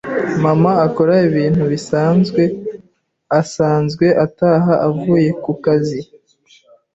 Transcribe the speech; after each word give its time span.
Mama 0.43 0.71
akora 0.87 1.15
ibintu 1.27 1.63
bisanzwe 1.71 2.43
asanzwe 3.41 4.05
ataha 4.25 4.73
avuye 4.87 5.29
kukazi. 5.43 5.99